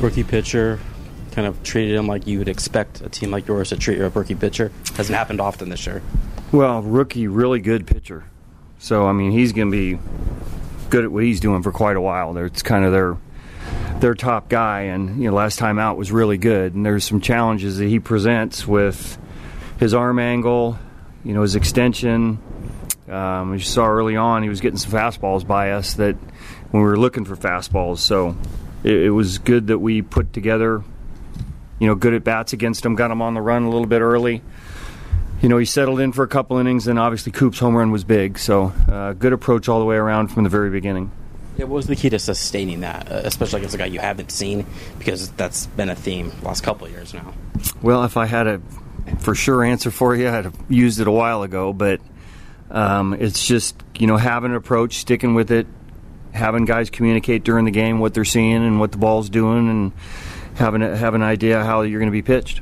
[0.00, 0.80] rookie pitcher,
[1.32, 4.08] kind of treated him like you would expect a team like yours to treat your
[4.08, 4.72] rookie pitcher.
[4.94, 6.02] Hasn't happened often this year.
[6.52, 8.24] Well, rookie, really good pitcher.
[8.78, 10.00] So I mean, he's going to be
[10.88, 12.36] good at what he's doing for quite a while.
[12.38, 13.16] It's kind of their
[14.00, 16.74] their top guy, and you know, last time out was really good.
[16.74, 19.18] And there's some challenges that he presents with
[19.78, 20.78] his arm angle,
[21.24, 22.38] you know, his extension.
[23.08, 26.16] Um, as you saw early on, he was getting some fastballs by us that
[26.70, 27.98] when we were looking for fastballs.
[27.98, 28.36] So
[28.84, 30.82] it, it was good that we put together,
[31.78, 34.00] you know, good at bats against him, got him on the run a little bit
[34.00, 34.42] early.
[35.42, 38.04] You know, he settled in for a couple innings, and obviously Coop's home run was
[38.04, 38.38] big.
[38.38, 41.10] So uh, good approach all the way around from the very beginning.
[41.56, 44.30] Yeah, what was the key to sustaining that, uh, especially against a guy you haven't
[44.30, 44.66] seen?
[44.98, 47.34] Because that's been a theme the last couple of years now.
[47.82, 48.60] Well, if I had a
[49.18, 51.72] for sure answer for you, I'd have used it a while ago.
[51.72, 52.00] But
[52.70, 55.66] um, it's just you know having an approach, sticking with it,
[56.32, 59.92] having guys communicate during the game what they're seeing and what the ball's doing, and
[60.54, 62.60] having a, have an idea how you're going to be pitched.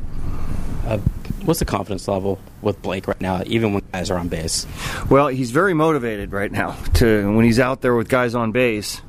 [0.87, 0.99] Uh,
[1.45, 4.67] what's the confidence level with Blake right now, even when guys are on base?
[5.11, 6.77] Well, he's very motivated right now.
[6.95, 9.01] To when he's out there with guys on base,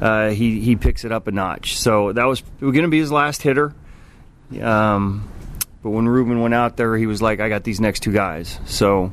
[0.00, 1.76] uh, he he picks it up a notch.
[1.78, 3.74] So that was going to be his last hitter.
[4.60, 5.28] Um,
[5.82, 8.58] but when Ruben went out there, he was like, "I got these next two guys."
[8.66, 9.12] So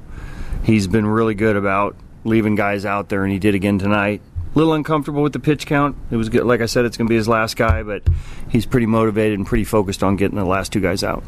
[0.64, 4.22] he's been really good about leaving guys out there, and he did again tonight.
[4.58, 5.96] Little uncomfortable with the pitch count.
[6.10, 6.44] It was good.
[6.44, 8.02] Like I said, it's going to be his last guy, but
[8.50, 11.24] he's pretty motivated and pretty focused on getting the last two guys out.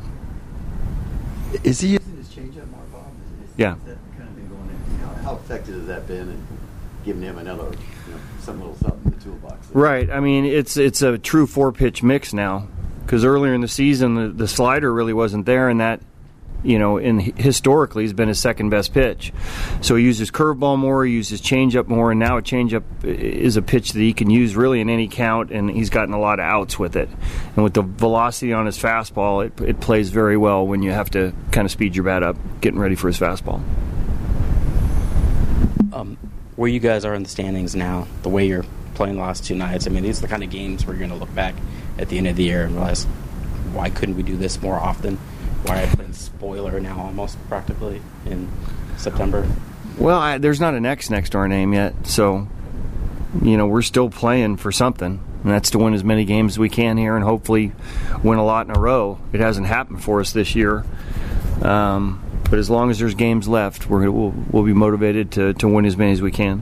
[1.63, 3.05] Is he using his changeup more, Bob?
[3.43, 3.75] Is, is Yeah.
[3.85, 4.99] that kind of been going in?
[5.05, 6.47] How, how effective has that been in
[7.05, 9.67] giving him another, you know, some little something in the toolbox?
[9.75, 10.09] Right.
[10.09, 12.67] I mean, it's it's a true four pitch mix now.
[13.05, 16.01] Because earlier in the season, the, the slider really wasn't there, and that,
[16.63, 19.31] you know, in historically has been his second best pitch.
[19.81, 23.61] So he uses curveball more, he uses changeup more, and now a changeup is a
[23.61, 26.45] pitch that he can use really in any count, and he's gotten a lot of
[26.45, 27.09] outs with it.
[27.55, 31.09] And with the velocity on his fastball, it, it plays very well when you have
[31.11, 33.61] to kind of speed your bat up, getting ready for his fastball.
[35.93, 36.17] Um,
[36.55, 39.55] where you guys are in the standings now, the way you're playing the last two
[39.55, 41.55] nights, I mean, these are the kind of games where you're going to look back
[41.97, 43.05] at the end of the year and realize,
[43.73, 45.17] why couldn't we do this more often?
[45.63, 48.49] Why are I playing spoiler now almost practically in
[48.97, 49.47] September?
[49.97, 52.47] Well, I, there's not an X next to our name yet, so
[53.41, 56.59] you know we're still playing for something, and that's to win as many games as
[56.59, 57.73] we can here, and hopefully
[58.23, 59.19] win a lot in a row.
[59.33, 60.85] It hasn't happened for us this year,
[61.61, 65.67] um, but as long as there's games left, we're, we'll, we'll be motivated to, to
[65.67, 66.59] win as many as we can.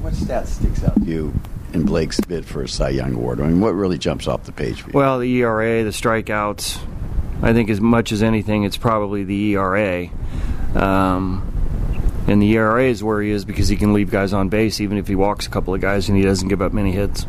[0.00, 1.34] What stat sticks out to you
[1.72, 3.40] in Blake's bid for a Cy Young Award?
[3.40, 4.96] I mean, what really jumps off the page for you?
[4.96, 6.80] Well, the ERA, the strikeouts.
[7.42, 10.08] I think as much as anything, it's probably the ERA.
[10.74, 14.80] Um, and the ERA is where he is because he can leave guys on base,
[14.80, 17.26] even if he walks a couple of guys and he doesn't give up many hits.